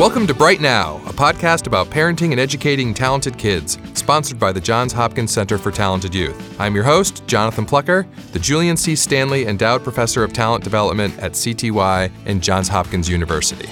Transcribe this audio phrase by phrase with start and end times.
[0.00, 4.58] Welcome to Bright Now, a podcast about parenting and educating talented kids, sponsored by the
[4.58, 6.58] Johns Hopkins Center for Talented Youth.
[6.58, 8.96] I'm your host, Jonathan Plucker, the Julian C.
[8.96, 13.66] Stanley Endowed Professor of Talent Development at CTY and Johns Hopkins University.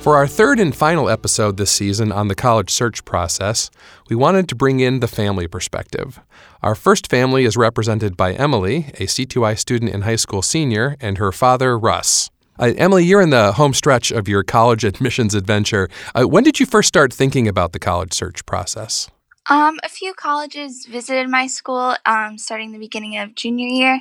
[0.00, 3.70] For our third and final episode this season on the college search process,
[4.10, 6.18] we wanted to bring in the family perspective.
[6.64, 11.18] Our first family is represented by Emily, a CTY student and high school senior, and
[11.18, 12.28] her father, Russ.
[12.58, 15.88] Uh, Emily, you're in the home stretch of your college admissions adventure.
[16.14, 19.10] Uh, when did you first start thinking about the college search process?
[19.48, 24.00] Um, a few colleges visited my school um, starting the beginning of junior year,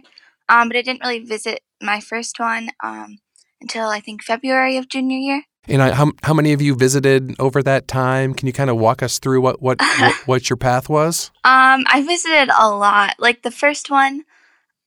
[0.49, 3.19] um, but I didn't really visit my first one um,
[3.61, 5.43] until I think February of junior year.
[5.67, 8.33] And I, how, how many of you visited over that time?
[8.33, 11.31] Can you kind of walk us through what, what, what, what your path was?
[11.43, 13.15] Um, I visited a lot.
[13.19, 14.23] Like the first one,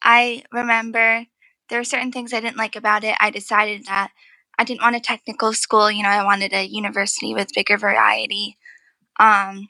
[0.02, 1.26] I remember
[1.68, 3.14] there were certain things I didn't like about it.
[3.20, 4.10] I decided that
[4.58, 5.90] I didn't want a technical school.
[5.90, 8.56] You know, I wanted a university with bigger variety.
[9.20, 9.68] Um,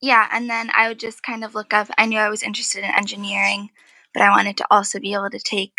[0.00, 1.88] yeah, and then I would just kind of look up.
[1.98, 3.70] I knew I was interested in engineering,
[4.14, 5.72] but I wanted to also be able to take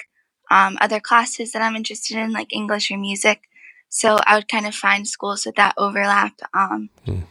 [0.51, 3.41] um, other classes that I'm interested in, like English or music.
[3.89, 7.21] So I would kind of find schools with that overlap um, hmm.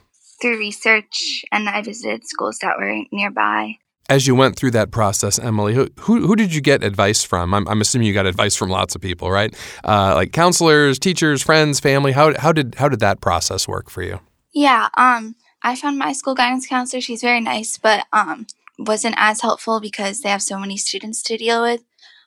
[0.41, 3.77] through research, and I visited schools that were nearby
[4.09, 7.53] as you went through that process, Emily, who, who, who did you get advice from?
[7.53, 9.55] I'm, I'm, assuming you got advice from lots of people, right?
[9.85, 12.13] Uh, like counselors, teachers, friends, family.
[12.13, 14.21] How, how did how did that process work for you?
[14.53, 17.01] Yeah, um, I found my school guidance counselor.
[17.01, 18.47] She's very nice, but um,
[18.79, 21.83] wasn't as helpful because they have so many students to deal with.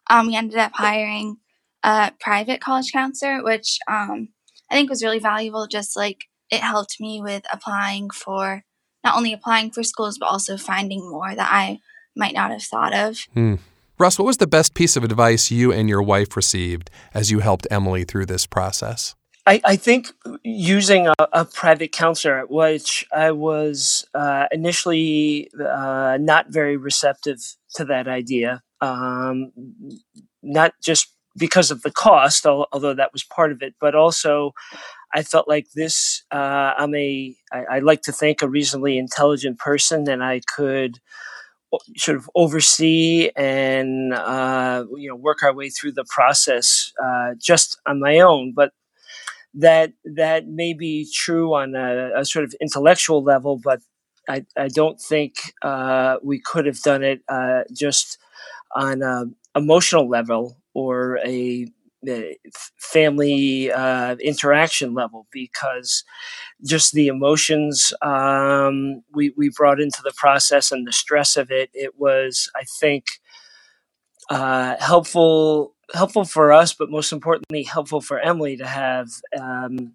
[0.10, 1.38] Um, we ended up hiring
[1.84, 4.30] a private college counselor, which um,
[4.70, 5.68] I think was really valuable.
[5.68, 8.64] Just like it helped me with applying for
[9.04, 11.80] not only applying for schools, but also finding more that I
[12.16, 13.18] might not have thought of.
[13.34, 13.56] Hmm.
[13.98, 17.40] Russ, what was the best piece of advice you and your wife received as you
[17.40, 19.16] helped Emily through this process?
[19.46, 20.08] I, I think
[20.44, 27.40] using a, a, private counselor, which I was uh, initially uh, not very receptive
[27.76, 29.52] to that idea, um,
[30.44, 34.54] not just because of the cost, although that was part of it, but also
[35.14, 36.24] I felt like this.
[36.32, 37.36] Uh, I'm a.
[37.52, 41.00] I, I like to think a reasonably intelligent person, and I could
[41.98, 47.80] sort of oversee and uh, you know work our way through the process uh, just
[47.88, 48.54] on my own.
[48.56, 48.72] But
[49.56, 53.82] that that may be true on a, a sort of intellectual level, but
[54.28, 58.18] I, I don't think uh, we could have done it uh, just
[58.76, 61.68] on an emotional level or a
[62.78, 66.04] family uh, interaction level because
[66.66, 71.70] just the emotions um, we, we brought into the process and the stress of it,
[71.74, 73.06] it was, I think,
[74.30, 79.94] uh, helpful helpful for us, but most importantly, helpful for Emily to have, um,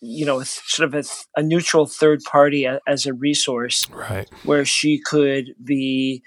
[0.00, 4.28] you know, sort of a, a, neutral third party as a resource, right?
[4.44, 6.22] Where she could be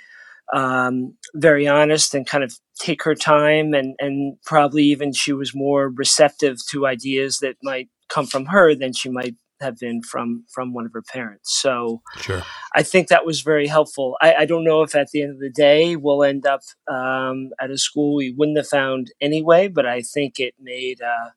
[0.53, 5.53] um, very honest and kind of take her time and and probably even she was
[5.53, 10.43] more receptive to ideas that might come from her than she might have been from
[10.53, 12.43] from one of her parents so sure.
[12.75, 15.39] i think that was very helpful I, I, don't know if at the end of
[15.39, 16.61] the day we'll end up
[16.91, 21.29] um, at a school we wouldn't have found anyway but i think it made uh,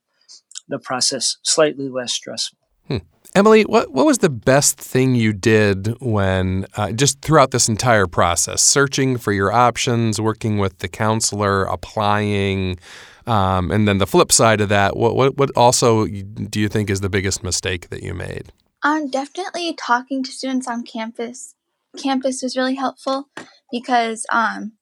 [0.68, 2.96] the process slightly less stressful hmm.
[3.36, 8.06] Emily, what, what was the best thing you did when, uh, just throughout this entire
[8.06, 12.78] process, searching for your options, working with the counselor, applying,
[13.26, 16.88] um, and then the flip side of that, what, what, what also do you think
[16.88, 18.52] is the biggest mistake that you made?
[18.82, 21.54] Um, definitely talking to students on campus.
[21.98, 23.28] Campus was really helpful
[23.70, 24.72] because um,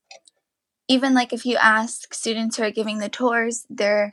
[0.86, 4.12] even like if you ask students who are giving the tours, they're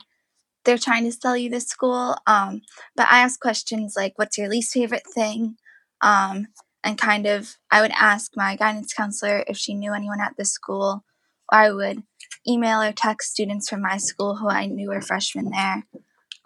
[0.64, 2.16] they're trying to sell you the school.
[2.26, 2.62] Um,
[2.96, 5.56] but I ask questions like, what's your least favorite thing?
[6.00, 6.48] Um,
[6.84, 10.44] and kind of, I would ask my guidance counselor if she knew anyone at the
[10.44, 11.04] school,
[11.50, 12.02] or I would
[12.48, 15.84] email or text students from my school who I knew were freshmen there.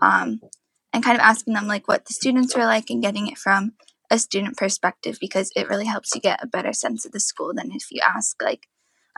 [0.00, 0.40] Um,
[0.92, 3.72] and kind of asking them like what the students were like and getting it from
[4.10, 7.52] a student perspective because it really helps you get a better sense of the school
[7.54, 8.68] than if you ask like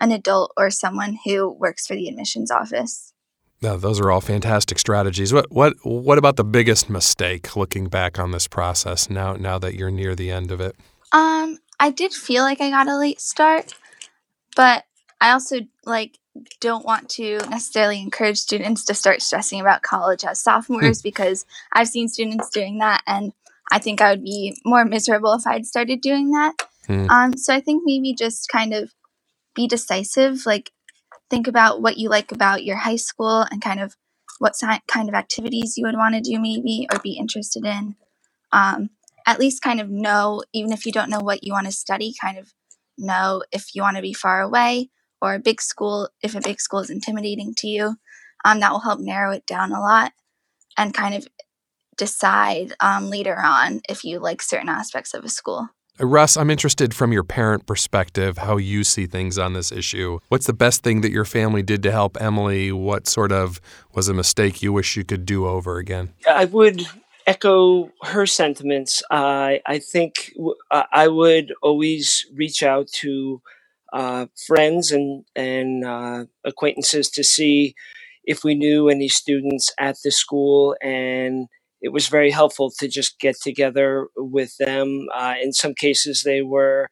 [0.00, 3.12] an adult or someone who works for the admissions office.
[3.60, 5.32] No, those are all fantastic strategies.
[5.32, 9.74] What what what about the biggest mistake looking back on this process now now that
[9.74, 10.76] you're near the end of it?
[11.12, 13.74] Um, I did feel like I got a late start,
[14.54, 14.84] but
[15.20, 16.18] I also like
[16.60, 21.08] don't want to necessarily encourage students to start stressing about college as sophomores hmm.
[21.08, 23.32] because I've seen students doing that and
[23.72, 26.54] I think I would be more miserable if I'd started doing that.
[26.86, 27.10] Hmm.
[27.10, 28.92] Um, so I think maybe just kind of
[29.54, 30.70] be decisive, like
[31.30, 33.96] think about what you like about your high school and kind of
[34.38, 37.96] what si- kind of activities you would want to do, maybe, or be interested in.
[38.52, 38.90] Um,
[39.26, 42.14] at least kind of know, even if you don't know what you want to study,
[42.20, 42.52] kind of
[42.96, 44.90] know if you want to be far away
[45.20, 47.96] or a big school, if a big school is intimidating to you.
[48.44, 50.12] Um, that will help narrow it down a lot
[50.76, 51.26] and kind of
[51.96, 55.68] decide um, later on if you like certain aspects of a school.
[56.00, 60.18] Uh, Russ, I'm interested from your parent perspective how you see things on this issue.
[60.28, 62.72] What's the best thing that your family did to help Emily?
[62.72, 63.60] What sort of
[63.94, 66.14] was a mistake you wish you could do over again?
[66.28, 66.86] I would
[67.26, 69.02] echo her sentiments.
[69.10, 73.42] Uh, I think w- I would always reach out to
[73.92, 77.74] uh, friends and and uh, acquaintances to see
[78.24, 81.48] if we knew any students at the school, and
[81.80, 85.06] it was very helpful to just get together with them.
[85.14, 86.90] Uh, in some cases, they were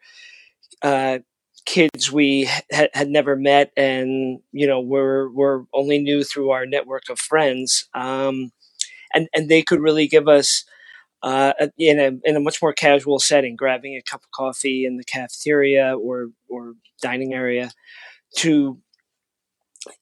[0.83, 1.19] uh,
[1.65, 6.67] kids we ha- had never met, and you know were were only knew through our
[6.67, 7.89] network of friends.
[7.95, 8.53] Um,
[9.13, 10.65] and and they could really give us
[11.23, 14.97] uh, in a in a much more casual setting, grabbing a cup of coffee in
[14.97, 17.71] the cafeteria or or dining area
[18.37, 18.79] to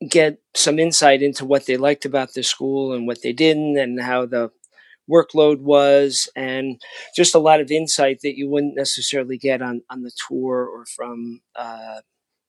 [0.08, 4.00] get some insight into what they liked about the school and what they didn't, and
[4.00, 4.50] how the
[5.10, 6.80] workload was, and
[7.14, 10.84] just a lot of insight that you wouldn't necessarily get on on the tour or
[10.86, 12.00] from uh,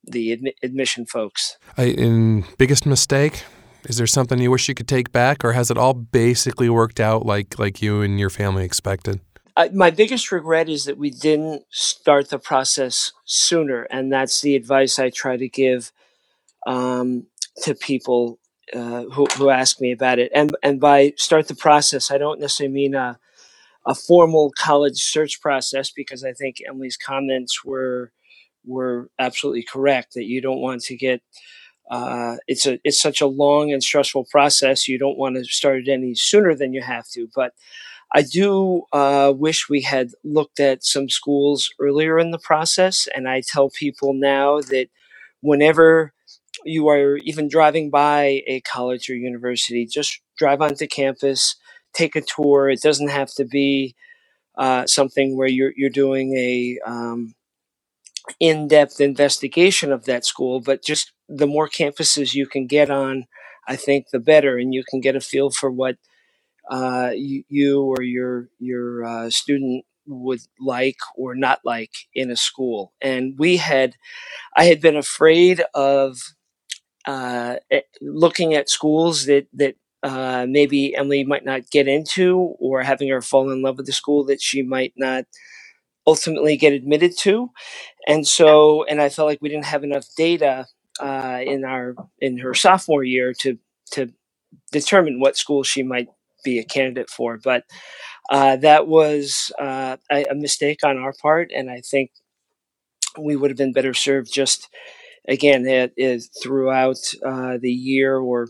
[0.03, 1.57] the admi- admission folks.
[1.77, 3.43] I, in biggest mistake,
[3.85, 6.99] is there something you wish you could take back, or has it all basically worked
[6.99, 9.21] out like like you and your family expected?
[9.57, 14.55] Uh, my biggest regret is that we didn't start the process sooner, and that's the
[14.55, 15.91] advice I try to give
[16.67, 17.27] um,
[17.63, 18.39] to people
[18.73, 20.31] uh, who, who ask me about it.
[20.33, 23.19] And and by start the process, I don't necessarily mean a
[23.85, 28.11] a formal college search process because I think Emily's comments were
[28.65, 31.21] were absolutely correct that you don't want to get
[31.91, 34.87] uh, it's a it's such a long and stressful process.
[34.87, 37.29] You don't want to start it any sooner than you have to.
[37.35, 37.53] But
[38.15, 43.07] I do uh, wish we had looked at some schools earlier in the process.
[43.15, 44.87] And I tell people now that
[45.41, 46.13] whenever
[46.65, 51.55] you are even driving by a college or university, just drive onto campus,
[51.93, 52.69] take a tour.
[52.69, 53.95] It doesn't have to be
[54.57, 57.35] uh, something where you're you're doing a um,
[58.39, 63.25] in-depth investigation of that school, but just the more campuses you can get on,
[63.67, 65.97] I think the better, and you can get a feel for what
[66.69, 72.35] uh, you, you, or your your uh, student would like or not like in a
[72.35, 72.93] school.
[73.01, 73.95] And we had,
[74.55, 76.34] I had been afraid of
[77.07, 82.83] uh, eh, looking at schools that that uh, maybe Emily might not get into, or
[82.83, 85.25] having her fall in love with the school that she might not
[86.07, 87.51] ultimately get admitted to.
[88.07, 90.67] And so, and I felt like we didn't have enough data
[90.99, 93.57] uh, in our in her sophomore year to
[93.91, 94.11] to
[94.71, 96.07] determine what school she might
[96.43, 97.37] be a candidate for.
[97.37, 97.63] But
[98.29, 102.11] uh, that was uh, a, a mistake on our part, and I think
[103.17, 104.69] we would have been better served just
[105.27, 108.47] again it, it, throughout uh, the year or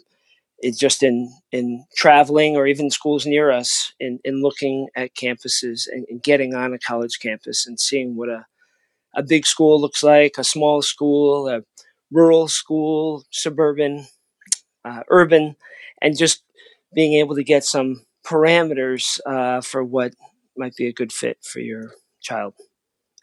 [0.59, 5.87] it's just in in traveling or even schools near us in, in looking at campuses
[5.91, 8.45] and, and getting on a college campus and seeing what a
[9.15, 11.61] a big school looks like, a small school, a
[12.11, 14.07] rural school, suburban,
[14.85, 15.55] uh, urban,
[16.01, 16.43] and just
[16.93, 20.13] being able to get some parameters uh, for what
[20.57, 22.53] might be a good fit for your child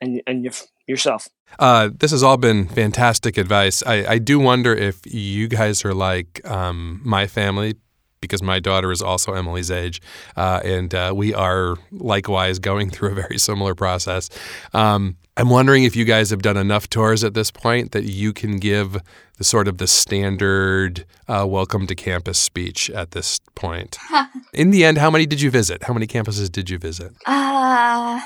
[0.00, 0.54] and and your,
[0.86, 1.28] yourself.
[1.58, 3.82] Uh, this has all been fantastic advice.
[3.86, 7.74] I, I do wonder if you guys are like um, my family,
[8.20, 10.00] because my daughter is also Emily's age,
[10.36, 14.30] uh, and uh, we are likewise going through a very similar process.
[14.72, 18.34] Um, I'm wondering if you guys have done enough tours at this point that you
[18.34, 18.98] can give
[19.38, 23.96] the sort of the standard uh, welcome to campus speech at this point.
[24.52, 25.84] In the end, how many did you visit?
[25.84, 27.12] How many campuses did you visit?
[27.24, 28.20] Uh,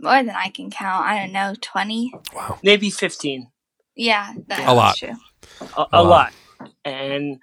[0.00, 1.06] more than I can count.
[1.06, 2.12] I don't know, 20?
[2.34, 2.58] Wow.
[2.62, 3.48] Maybe 15.
[3.96, 4.96] Yeah, that's A lot.
[4.96, 5.14] true.
[5.76, 6.10] a, A a lot.
[6.10, 6.34] lot.
[6.84, 7.38] And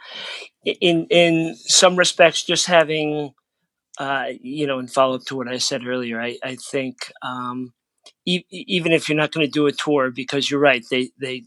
[0.65, 3.33] in in some respects, just having,
[3.99, 7.73] uh, you know, in follow up to what I said earlier, I I think um,
[8.25, 11.43] e- even if you're not going to do a tour, because you're right, they they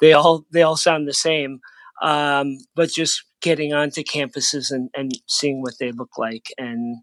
[0.00, 1.60] they all they all sound the same,
[2.02, 6.98] um, but just getting onto campuses and and seeing what they look like and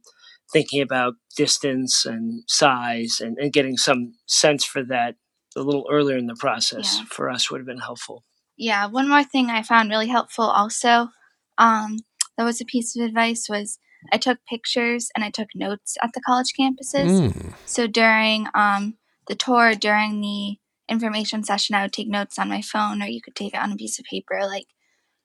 [0.52, 5.16] thinking about distance and size and, and getting some sense for that
[5.56, 7.06] a little earlier in the process Yeah.
[7.10, 8.24] for us would have been helpful.
[8.58, 11.10] Yeah, one more thing I found really helpful also,
[11.58, 11.98] um,
[12.38, 13.80] that was a piece of advice was
[14.12, 17.32] I took pictures and I took notes at the college campuses.
[17.32, 17.54] Mm.
[17.66, 18.98] So during um,
[19.28, 23.22] the tour, during the information session, I would take notes on my phone, or you
[23.22, 24.68] could take it on a piece of paper, like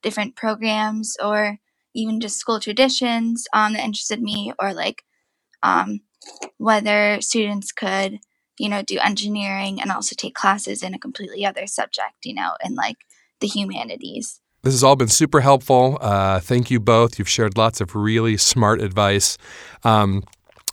[0.03, 1.59] different programs or
[1.95, 5.03] even just school traditions um, that interested me, or like
[5.63, 6.01] um,
[6.59, 8.19] whether students could,
[8.59, 12.53] you know, do engineering and also take classes in a completely other subject, you know,
[12.65, 12.99] in like
[13.41, 14.41] the humanities.
[14.63, 15.97] This has all been super helpful.
[16.01, 17.19] Uh, thank you both.
[17.19, 19.39] You've shared lots of really smart advice.
[19.85, 20.23] Um,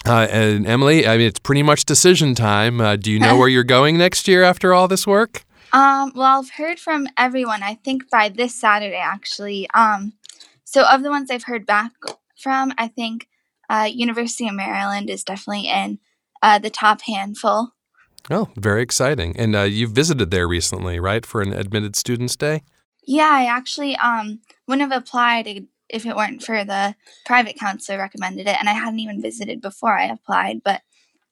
[0.06, 2.82] uh, and Emily, I mean, it's pretty much decision time.
[2.82, 5.46] Uh, do you know where you're going next year after all this work?
[5.74, 7.64] Um, well, I've heard from everyone.
[7.64, 9.70] I think by this Saturday, actually.
[9.74, 10.14] Um,
[10.64, 11.92] so of the ones I've heard back
[12.38, 13.28] from, I think
[13.70, 16.00] uh, University of Maryland is definitely in
[16.42, 17.74] uh, the top handful.
[18.30, 19.36] Oh, very exciting!
[19.38, 22.64] And uh, you visited there recently, right, for an admitted students day?
[23.06, 26.96] Yeah, I actually um wouldn't have applied if it weren't for the
[27.26, 30.62] private counselor recommended it, and I hadn't even visited before I applied.
[30.64, 30.82] But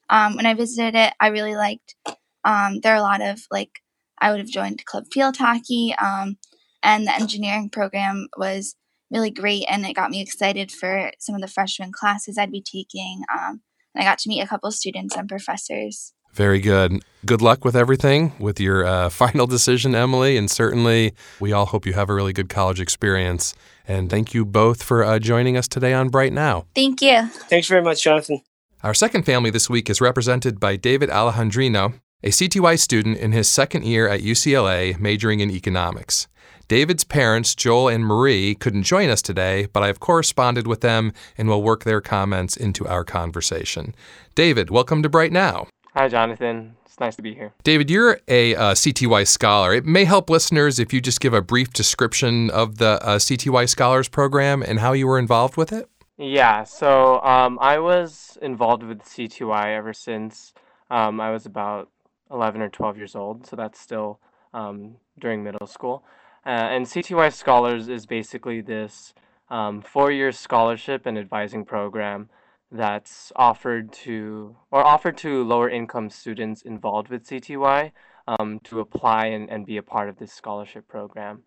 [0.09, 1.95] um, when I visited it, I really liked.
[2.43, 3.81] Um, there are a lot of like
[4.19, 6.37] I would have joined Club Field Hockey, um,
[6.81, 8.75] and the engineering program was
[9.11, 12.61] really great, and it got me excited for some of the freshman classes I'd be
[12.61, 13.23] taking.
[13.33, 13.61] Um,
[13.93, 16.13] and I got to meet a couple students and professors.
[16.33, 17.01] Very good.
[17.25, 20.35] Good luck with everything, with your uh, final decision, Emily.
[20.35, 23.55] And certainly, we all hope you have a really good college experience.
[23.87, 26.65] And thank you both for uh, joining us today on Bright Now.
[26.75, 27.27] Thank you.
[27.49, 28.41] Thanks very much, Jonathan.
[28.83, 33.47] Our second family this week is represented by David Alejandrino, a CTY student in his
[33.47, 36.27] second year at UCLA, majoring in economics.
[36.67, 41.47] David's parents, Joel and Marie, couldn't join us today, but I've corresponded with them and
[41.47, 43.93] will work their comments into our conversation.
[44.33, 45.67] David, welcome to Bright Now.
[45.93, 46.75] Hi, Jonathan.
[46.83, 47.53] It's nice to be here.
[47.63, 49.73] David, you're a uh, CTY scholar.
[49.73, 53.69] It may help listeners if you just give a brief description of the uh, CTY
[53.69, 55.87] Scholars Program and how you were involved with it.
[56.17, 60.53] Yeah, so um, I was involved with CTY ever since
[60.89, 61.89] um, I was about
[62.31, 64.19] 11 or 12 years old, so that's still
[64.53, 66.03] um, during middle school.
[66.45, 69.13] Uh, and CTY Scholars is basically this
[69.49, 72.29] um, four year scholarship and advising program
[72.71, 77.91] that's offered to or offered to lower income students involved with CTY
[78.27, 81.43] um, to apply and, and be a part of this scholarship program.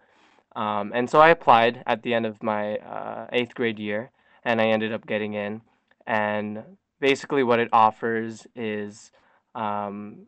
[0.57, 4.11] Um, and so I applied at the end of my uh, eighth grade year,
[4.45, 5.61] and I ended up getting in.
[6.07, 6.63] And
[7.01, 9.13] basically, what it offers is
[9.55, 10.27] um,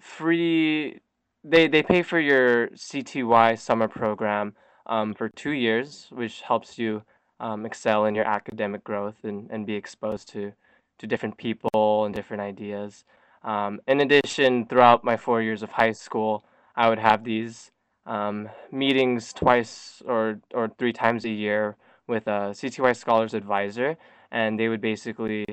[0.00, 1.00] free
[1.44, 4.54] they they pay for your CTY summer program
[4.86, 7.02] um, for two years, which helps you
[7.38, 10.52] um, excel in your academic growth and, and be exposed to
[10.98, 13.04] to different people and different ideas.
[13.42, 16.44] Um, in addition, throughout my four years of high school,
[16.76, 17.70] I would have these
[18.04, 23.96] um, meetings twice or or three times a year with a CTY Scholars Advisor,
[24.30, 25.46] and they would basically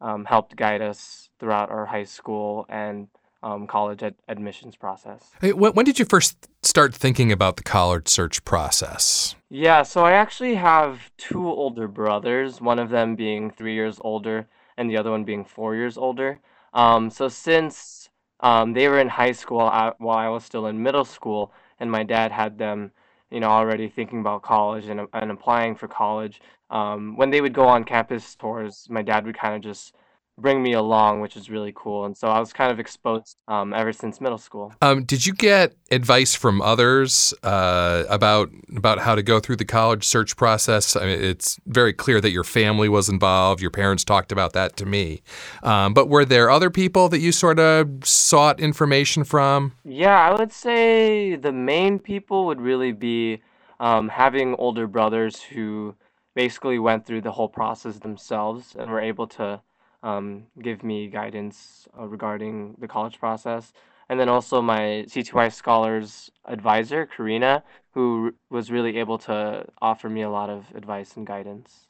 [0.00, 3.08] um, help guide us throughout our high school and
[3.42, 5.30] um, college ad- admissions process.
[5.40, 9.34] Hey, when, when did you first start thinking about the college search process?
[9.48, 14.46] Yeah, so I actually have two older brothers, one of them being three years older
[14.76, 16.40] and the other one being four years older.
[16.72, 18.08] Um, so since
[18.40, 21.90] um, they were in high school I, while I was still in middle school, and
[21.90, 22.92] my dad had them,
[23.30, 26.40] you know, already thinking about college and, and applying for college.
[26.70, 29.94] Um, when they would go on campus tours, my dad would kind of just
[30.38, 32.04] bring me along, which is really cool.
[32.04, 34.72] And so I was kind of exposed um, ever since middle school.
[34.80, 39.64] Um, did you get advice from others uh, about about how to go through the
[39.64, 40.96] college search process?
[40.96, 43.60] I mean, it's very clear that your family was involved.
[43.60, 45.22] Your parents talked about that to me.
[45.62, 49.72] Um, but were there other people that you sort of sought information from?
[49.84, 53.42] Yeah, I would say the main people would really be
[53.80, 55.94] um, having older brothers who
[56.34, 59.60] basically went through the whole process themselves and were able to
[60.02, 63.72] um, give me guidance uh, regarding the college process.
[64.08, 70.22] And then also my CTY Scholars advisor, Karina, who was really able to offer me
[70.22, 71.86] a lot of advice and guidance.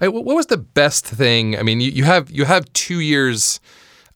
[0.00, 1.58] what was the best thing?
[1.58, 3.60] I mean, you, you have you have two years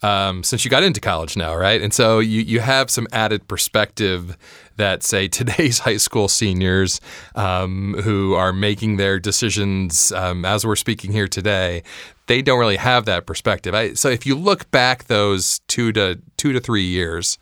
[0.02, 1.80] um, since you got into college now, right?
[1.80, 4.36] And so you, you have some added perspective
[4.76, 7.00] that, say, today's high school seniors
[7.34, 11.82] um, who are making their decisions um, as we're speaking here today,
[12.26, 13.74] they don't really have that perspective.
[13.74, 17.38] I, so if you look back those two to two to three years,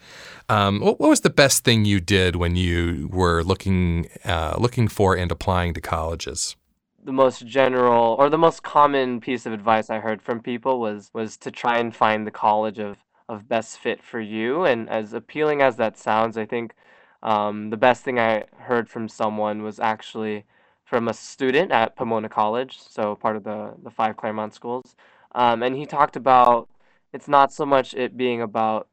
[0.49, 4.89] um, what, what, was the best thing you did when you were looking uh, looking
[4.89, 6.57] for and applying to colleges?
[7.03, 11.11] the most general or the most common piece of advice I heard from people was
[11.15, 14.65] was to try and find the college of of best fit for you.
[14.65, 16.75] And as appealing as that sounds, I think
[17.23, 20.45] um, the best thing I heard from someone was actually
[20.91, 24.97] from a student at Pomona College, so part of the the five Claremont schools.
[25.37, 26.69] Um, and he talked about
[27.13, 28.89] it's not so much it being about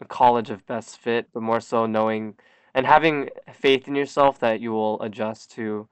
[0.00, 2.34] a college of best fit, but more so knowing
[2.74, 5.88] and having faith in yourself that you will adjust to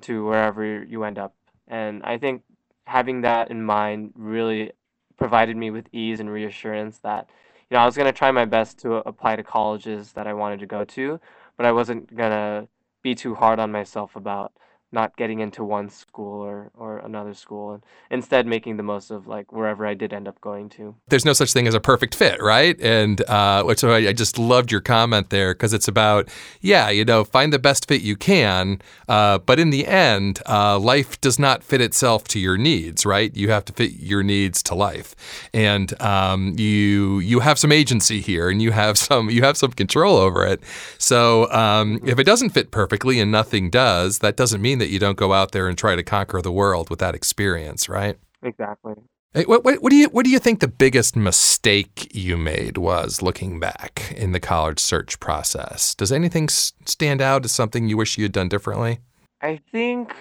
[0.00, 1.34] to wherever you end up
[1.66, 2.42] And I think
[2.86, 4.72] having that in mind really
[5.18, 7.28] provided me with ease and reassurance that
[7.68, 10.32] you know I was going to try my best to apply to colleges that I
[10.32, 11.20] wanted to go to,
[11.58, 12.68] but I wasn't going to
[13.02, 14.52] be too hard on myself about
[14.90, 19.26] not getting into one school or, or another school and instead making the most of
[19.26, 20.94] like wherever I did end up going to.
[21.08, 22.78] There's no such thing as a perfect fit, right?
[22.80, 26.28] And uh, so I, I just loved your comment there because it's about,
[26.60, 30.78] yeah, you know, find the best fit you can, uh, but in the end, uh,
[30.78, 33.34] life does not fit itself to your needs, right?
[33.36, 35.14] You have to fit your needs to life,
[35.52, 39.72] and um, you you have some agency here, and you have some you have some
[39.72, 40.62] control over it.
[40.98, 44.98] So um, if it doesn't fit perfectly and nothing does, that doesn't mean that you
[44.98, 48.18] don't go out there and try to conquer the world with that experience, right?
[48.42, 48.94] Exactly.
[49.34, 52.78] Hey, what, what, what, do you what do you think the biggest mistake you made
[52.78, 55.94] was looking back in the college search process?
[55.94, 59.00] Does anything stand out as something you wish you had done differently?
[59.42, 60.14] I think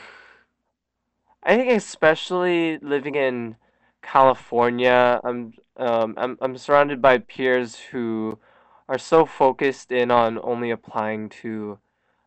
[1.44, 3.56] I think especially living in
[4.02, 8.38] California, I'm um, I'm I'm surrounded by peers who
[8.90, 11.80] are so focused in on only applying to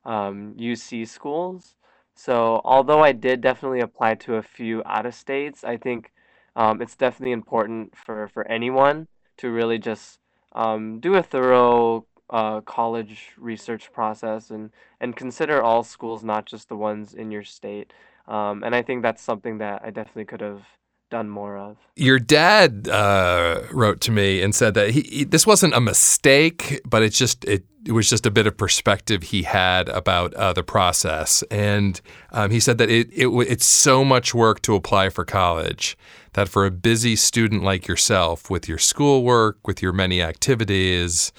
[0.05, 1.75] um, UC schools
[2.15, 6.13] so although I did definitely apply to a few out of states, I think
[6.57, 10.19] um, it's definitely important for, for anyone to really just
[10.53, 16.69] um, do a thorough uh, college research process and, and consider all schools, not just
[16.69, 17.93] the ones in your state.
[18.29, 20.63] Um, and I think that's something that I definitely could have
[21.11, 21.77] done more of.
[21.97, 26.81] Your dad uh, wrote to me and said that he, he, this wasn't a mistake,
[26.85, 30.53] but it's just it, it, was just a bit of perspective he had about uh,
[30.53, 32.01] the process, and
[32.31, 35.99] um, he said that it, it it's so much work to apply for college
[36.35, 41.33] that for a busy student like yourself, with your schoolwork, with your many activities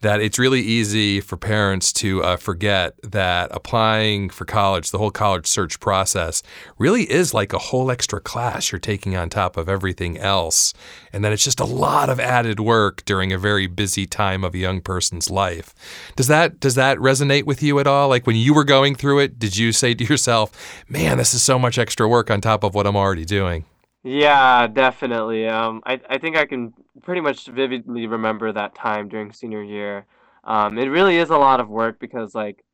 [0.00, 5.10] that it's really easy for parents to uh, forget that applying for college, the whole
[5.10, 6.42] college search process,
[6.78, 10.72] really is like a whole extra class you're taking on top of everything else.
[11.12, 14.54] And that it's just a lot of added work during a very busy time of
[14.54, 15.74] a young person's life.
[16.16, 18.08] Does that does that resonate with you at all?
[18.08, 21.42] Like when you were going through it, did you say to yourself, "Man, this is
[21.42, 23.64] so much extra work on top of what I'm already doing"?
[24.04, 25.46] Yeah, definitely.
[25.48, 30.06] Um, I I think I can pretty much vividly remember that time during senior year.
[30.44, 32.64] Um, it really is a lot of work because like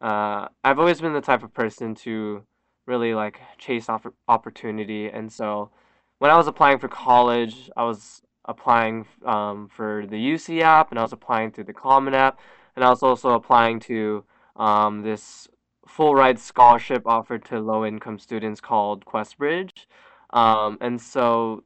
[0.00, 2.42] uh, I've always been the type of person to
[2.86, 5.70] really like chase off opportunity, and so
[6.18, 10.98] when I was applying for college, I was applying um, for the UC app, and
[10.98, 12.38] I was applying through the Common App,
[12.74, 14.24] and I was also applying to
[14.56, 15.48] um, this
[15.86, 19.86] full ride scholarship offered to low income students called QuestBridge.
[20.30, 21.62] Um, and so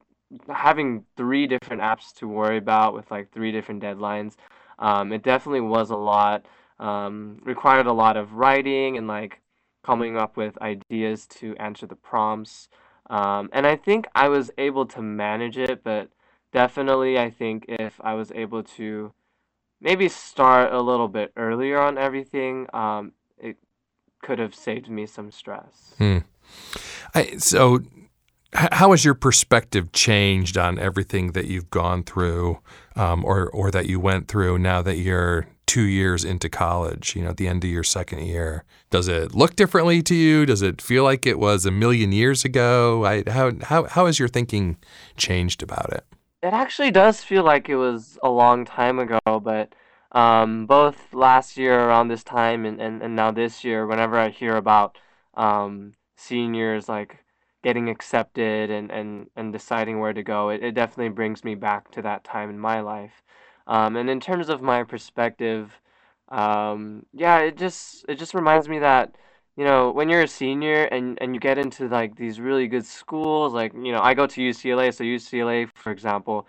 [0.48, 4.36] having three different apps to worry about with like three different deadlines,
[4.78, 6.46] um, it definitely was a lot.
[6.78, 9.42] Um, required a lot of writing and like
[9.84, 12.68] coming up with ideas to answer the prompts.
[13.10, 16.08] Um, and I think I was able to manage it, but
[16.52, 19.12] definitely I think if I was able to
[19.80, 23.56] maybe start a little bit earlier on everything, um, it
[24.22, 25.94] could have saved me some stress.
[25.98, 26.18] Hmm.
[27.14, 27.80] I, so
[28.52, 32.58] how has your perspective changed on everything that you've gone through
[32.96, 37.22] um, or, or that you went through now that you're two years into college, you
[37.22, 38.64] know, at the end of your second year?
[38.90, 40.44] Does it look differently to you?
[40.44, 43.04] Does it feel like it was a million years ago?
[43.04, 44.78] I, how, how, how has your thinking
[45.16, 46.04] changed about it?
[46.42, 49.72] It actually does feel like it was a long time ago, but
[50.10, 54.30] um, both last year around this time and, and, and now this year, whenever I
[54.30, 54.98] hear about
[55.34, 57.18] um, seniors like
[57.62, 61.90] getting accepted and, and, and deciding where to go, it, it definitely brings me back
[61.92, 63.22] to that time in my life.
[63.66, 65.80] Um, and in terms of my perspective,
[66.28, 69.14] um, yeah, it just it just reminds me that
[69.56, 72.86] you know when you're a senior and, and you get into like these really good
[72.86, 76.46] schools, like you know I go to UCLA, so UCLA for example,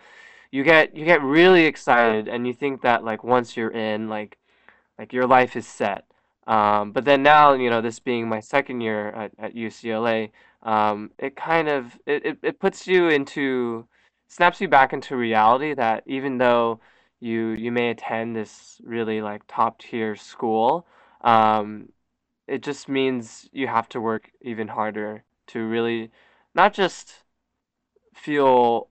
[0.51, 4.37] you get you get really excited and you think that like once you're in, like
[4.97, 6.05] like your life is set.
[6.47, 10.31] Um, but then now, you know, this being my second year at, at UCLA,
[10.63, 13.87] um, it kind of it, it, it puts you into
[14.27, 16.79] snaps you back into reality that even though
[17.19, 20.85] you you may attend this really like top tier school,
[21.21, 21.89] um,
[22.47, 26.11] it just means you have to work even harder to really
[26.55, 27.23] not just
[28.13, 28.89] feel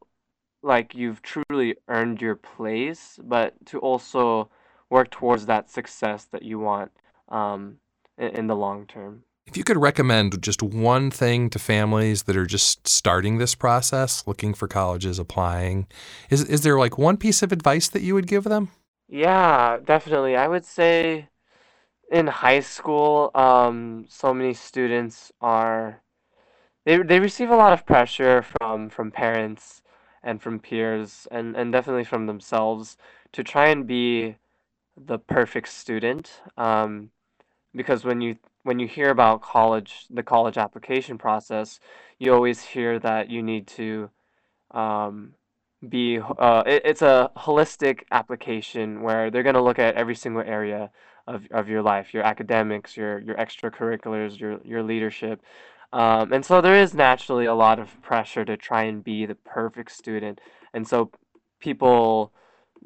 [0.63, 4.51] like you've truly earned your place, but to also
[4.91, 6.91] work towards that success that you want
[7.29, 7.77] um,
[8.19, 9.23] in, in the long term.
[9.51, 14.25] If you could recommend just one thing to families that are just starting this process,
[14.25, 15.89] looking for colleges, applying,
[16.31, 18.71] is is there like one piece of advice that you would give them?
[19.09, 20.37] Yeah, definitely.
[20.37, 21.31] I would say
[22.13, 26.01] in high school, um, so many students are
[26.85, 29.83] they they receive a lot of pressure from from parents
[30.23, 32.97] and from peers and and definitely from themselves
[33.33, 34.37] to try and be
[34.97, 36.41] the perfect student.
[36.57, 37.11] Um,
[37.75, 41.81] because when you when you hear about college, the college application process,
[42.19, 44.11] you always hear that you need to
[44.73, 45.35] um,
[45.89, 50.43] be uh, it, it's a holistic application where they're going to look at every single
[50.43, 50.91] area
[51.27, 55.41] of, of your life your academics your your extracurriculars your your leadership.
[55.93, 59.35] Um, and so there is naturally a lot of pressure to try and be the
[59.35, 60.41] perfect student.
[60.73, 61.11] And so
[61.61, 62.33] people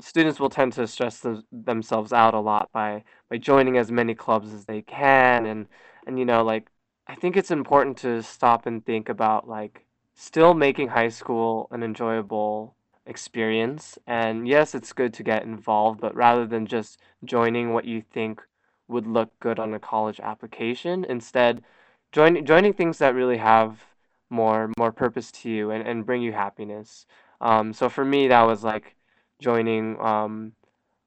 [0.00, 4.14] students will tend to stress th- themselves out a lot by by joining as many
[4.14, 5.66] clubs as they can and
[6.06, 6.68] and you know like
[7.08, 11.82] i think it's important to stop and think about like still making high school an
[11.82, 13.98] enjoyable experience.
[14.06, 18.42] And yes, it's good to get involved, but rather than just joining what you think
[18.88, 21.62] would look good on a college application, instead
[22.12, 23.78] join, joining things that really have
[24.30, 27.06] more more purpose to you and, and bring you happiness.
[27.40, 28.96] Um, so for me, that was like
[29.40, 30.52] joining um,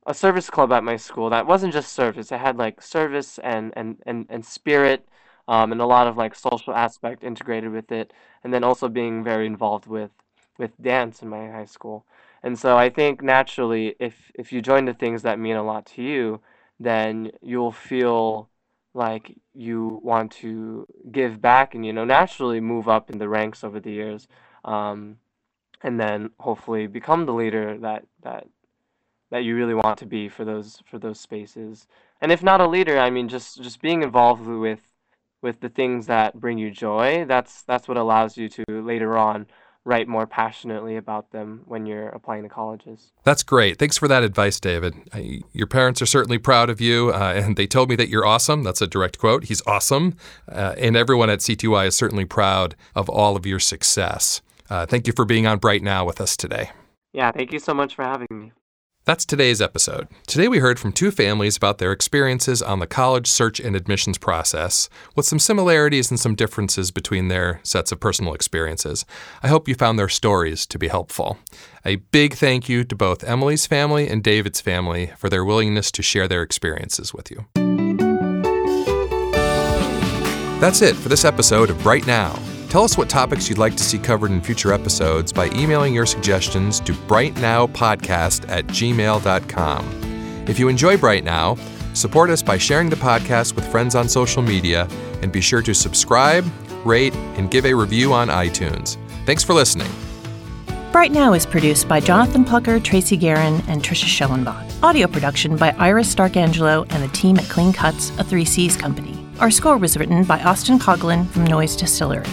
[0.07, 2.31] a service club at my school that wasn't just service.
[2.31, 5.07] It had like service and and and, and spirit
[5.47, 9.23] um, and a lot of like social aspect integrated with it, and then also being
[9.23, 10.11] very involved with
[10.57, 12.05] with dance in my high school.
[12.41, 15.85] And so I think naturally, if if you join the things that mean a lot
[15.87, 16.41] to you,
[16.79, 18.49] then you'll feel
[18.93, 23.63] like you want to give back and you know naturally move up in the ranks
[23.63, 24.27] over the years
[24.65, 25.17] um,
[25.83, 28.47] and then hopefully become the leader that that
[29.31, 31.87] that you really want to be for those for those spaces
[32.21, 34.81] and if not a leader i mean just just being involved with
[35.41, 39.45] with the things that bring you joy that's that's what allows you to later on
[39.87, 43.13] write more passionately about them when you're applying to colleges.
[43.23, 43.79] That's great.
[43.79, 44.93] Thanks for that advice, David.
[45.13, 48.25] I, your parents are certainly proud of you, uh, and they told me that you're
[48.25, 48.63] awesome.
[48.63, 49.45] That's a direct quote.
[49.45, 50.17] He's awesome.
[50.51, 54.41] Uh, and everyone at CTY is certainly proud of all of your success.
[54.69, 56.71] Uh, thank you for being on Bright Now with us today.
[57.13, 58.51] Yeah, thank you so much for having me.
[59.07, 60.09] That's today's episode.
[60.27, 64.17] Today we heard from two families about their experiences on the college search and admissions
[64.17, 69.05] process, with some similarities and some differences between their sets of personal experiences.
[69.41, 71.37] I hope you found their stories to be helpful.
[71.85, 76.01] A big thank you to both Emily's family and David's family for their willingness to
[76.01, 77.45] share their experiences with you.
[80.59, 82.37] That's it for this episode of Bright Now.
[82.69, 86.05] Tell us what topics you'd like to see covered in future episodes by emailing your
[86.05, 90.45] suggestions to brightnowpodcast at gmail.com.
[90.47, 91.55] If you enjoy Bright Now,
[91.93, 94.85] support us by sharing the podcast with friends on social media
[95.21, 96.45] and be sure to subscribe,
[96.83, 98.97] rate, and give a review on iTunes.
[99.25, 99.89] Thanks for listening.
[100.91, 104.83] Bright Now is produced by Jonathan Plucker, Tracy Guerin, and Trisha Schellenbach.
[104.83, 109.17] Audio production by Iris Starkangelo and the team at Clean Cuts, a 3Cs company.
[109.39, 112.27] Our score was written by Austin Coughlin from Noise Distillery.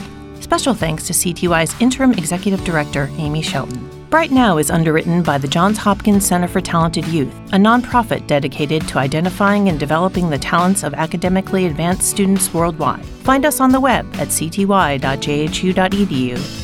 [0.54, 3.90] Special thanks to CTY's Interim Executive Director, Amy Shelton.
[4.08, 8.86] Bright Now is underwritten by the Johns Hopkins Center for Talented Youth, a nonprofit dedicated
[8.86, 13.04] to identifying and developing the talents of academically advanced students worldwide.
[13.04, 15.00] Find us on the web at cty.jhu.edu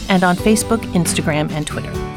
[0.08, 2.09] and on Facebook, Instagram, and Twitter.